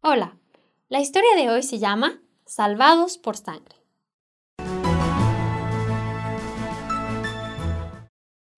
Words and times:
Hola, 0.00 0.38
la 0.88 1.00
historia 1.00 1.34
de 1.34 1.50
hoy 1.50 1.64
se 1.64 1.80
llama 1.80 2.22
Salvados 2.46 3.18
por 3.18 3.36
Sangre. 3.36 3.74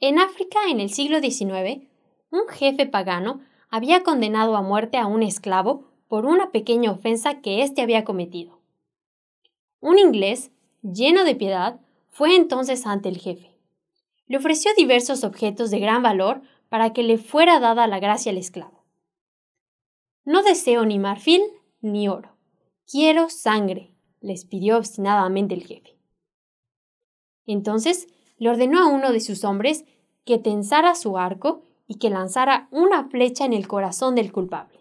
En 0.00 0.18
África, 0.18 0.58
en 0.68 0.80
el 0.80 0.90
siglo 0.90 1.18
XIX, 1.20 1.88
un 2.30 2.46
jefe 2.50 2.84
pagano 2.84 3.40
había 3.70 4.02
condenado 4.02 4.54
a 4.54 4.60
muerte 4.60 4.98
a 4.98 5.06
un 5.06 5.22
esclavo 5.22 5.90
por 6.08 6.26
una 6.26 6.50
pequeña 6.50 6.90
ofensa 6.90 7.40
que 7.40 7.62
éste 7.62 7.80
había 7.80 8.04
cometido. 8.04 8.60
Un 9.80 9.98
inglés, 9.98 10.50
lleno 10.82 11.24
de 11.24 11.36
piedad, 11.36 11.80
fue 12.10 12.36
entonces 12.36 12.86
ante 12.86 13.08
el 13.08 13.16
jefe. 13.16 13.56
Le 14.26 14.36
ofreció 14.36 14.72
diversos 14.76 15.24
objetos 15.24 15.70
de 15.70 15.78
gran 15.78 16.02
valor 16.02 16.42
para 16.68 16.92
que 16.92 17.02
le 17.02 17.16
fuera 17.16 17.60
dada 17.60 17.86
la 17.86 17.98
gracia 17.98 18.30
al 18.30 18.36
esclavo. 18.36 18.79
No 20.24 20.42
deseo 20.42 20.84
ni 20.84 20.98
marfil 20.98 21.42
ni 21.80 22.08
oro. 22.08 22.36
Quiero 22.86 23.30
sangre, 23.30 23.94
les 24.20 24.44
pidió 24.44 24.76
obstinadamente 24.76 25.54
el 25.54 25.64
jefe. 25.64 25.96
Entonces 27.46 28.06
le 28.36 28.50
ordenó 28.50 28.80
a 28.80 28.86
uno 28.86 29.12
de 29.12 29.20
sus 29.20 29.44
hombres 29.44 29.84
que 30.24 30.38
tensara 30.38 30.94
su 30.94 31.18
arco 31.18 31.62
y 31.86 31.96
que 31.96 32.10
lanzara 32.10 32.68
una 32.70 33.08
flecha 33.08 33.44
en 33.44 33.52
el 33.52 33.66
corazón 33.66 34.14
del 34.14 34.32
culpable. 34.32 34.80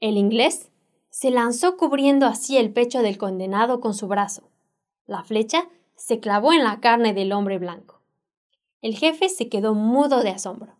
El 0.00 0.16
inglés 0.16 0.70
se 1.10 1.30
lanzó 1.30 1.76
cubriendo 1.76 2.26
así 2.26 2.56
el 2.56 2.72
pecho 2.72 3.00
del 3.02 3.18
condenado 3.18 3.80
con 3.80 3.94
su 3.94 4.08
brazo. 4.08 4.50
La 5.06 5.22
flecha 5.22 5.68
se 5.94 6.18
clavó 6.18 6.52
en 6.52 6.64
la 6.64 6.80
carne 6.80 7.14
del 7.14 7.32
hombre 7.32 7.58
blanco. 7.58 8.00
El 8.82 8.96
jefe 8.96 9.28
se 9.28 9.48
quedó 9.48 9.74
mudo 9.74 10.22
de 10.22 10.30
asombro. 10.30 10.76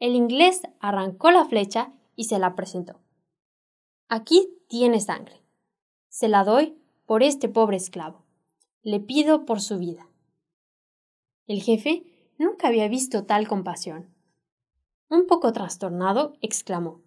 El 0.00 0.14
inglés 0.16 0.62
arrancó 0.80 1.30
la 1.30 1.44
flecha 1.44 1.92
y 2.16 2.24
se 2.24 2.38
la 2.38 2.54
presentó. 2.54 3.00
Aquí 4.08 4.48
tiene 4.68 5.00
sangre. 5.00 5.42
Se 6.08 6.28
la 6.28 6.44
doy 6.44 6.76
por 7.06 7.22
este 7.22 7.48
pobre 7.48 7.76
esclavo. 7.76 8.24
Le 8.82 9.00
pido 9.00 9.44
por 9.44 9.60
su 9.60 9.78
vida. 9.78 10.08
El 11.46 11.62
jefe 11.62 12.04
nunca 12.38 12.68
había 12.68 12.88
visto 12.88 13.24
tal 13.24 13.46
compasión. 13.48 14.14
Un 15.08 15.26
poco 15.26 15.52
trastornado, 15.52 16.34
exclamó 16.40 17.02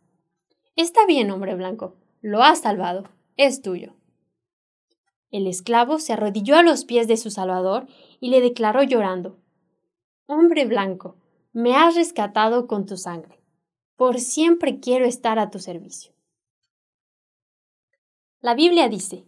Está 0.75 1.05
bien, 1.05 1.31
hombre 1.31 1.55
blanco, 1.55 1.95
lo 2.21 2.41
has 2.41 2.61
salvado, 2.61 3.09
es 3.37 3.61
tuyo. 3.61 3.95
El 5.29 5.47
esclavo 5.47 5.99
se 5.99 6.13
arrodilló 6.13 6.57
a 6.57 6.63
los 6.63 6.85
pies 6.85 7.07
de 7.07 7.17
su 7.17 7.31
salvador 7.31 7.87
y 8.19 8.29
le 8.29 8.41
declaró 8.41 8.83
llorando 8.83 9.39
Hombre 10.25 10.65
blanco, 10.65 11.17
me 11.51 11.75
has 11.75 11.95
rescatado 11.95 12.67
con 12.67 12.85
tu 12.85 12.97
sangre. 12.97 13.42
Por 13.95 14.19
siempre 14.19 14.79
quiero 14.79 15.05
estar 15.05 15.37
a 15.37 15.51
tu 15.51 15.59
servicio. 15.59 16.13
La 18.41 18.55
Biblia 18.55 18.89
dice, 18.89 19.25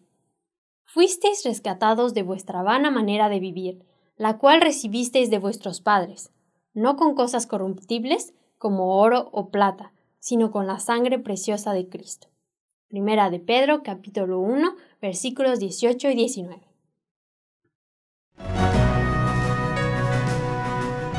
Fuisteis 0.86 1.44
rescatados 1.44 2.14
de 2.14 2.24
vuestra 2.24 2.64
vana 2.64 2.90
manera 2.90 3.30
de 3.30 3.40
vivir, 3.40 3.86
la 4.18 4.38
cual 4.38 4.62
recibisteis 4.62 5.30
de 5.30 5.40
vuestros 5.40 5.82
padres, 5.82 6.32
no 6.74 6.96
con 6.96 7.16
cosas 7.16 7.46
corruptibles 7.48 8.34
como 8.58 8.98
oro 8.98 9.30
o 9.32 9.50
plata, 9.50 9.94
sino 10.20 10.52
con 10.52 10.66
la 10.66 10.80
sangre 10.80 11.20
preciosa 11.20 11.74
de 11.74 11.88
Cristo. 11.88 12.28
Primera 12.88 13.30
de 13.30 13.40
Pedro, 13.40 13.84
capítulo 13.84 14.40
1, 14.40 14.76
versículos 15.02 15.60
18 15.60 16.10
y 16.10 16.16
19. 16.16 16.62